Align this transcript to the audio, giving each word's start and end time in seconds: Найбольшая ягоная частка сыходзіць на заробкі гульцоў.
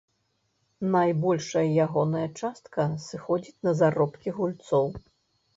Найбольшая 0.95 1.63
ягоная 1.85 2.25
частка 2.39 2.81
сыходзіць 3.07 3.63
на 3.69 3.77
заробкі 3.83 4.35
гульцоў. 4.39 4.91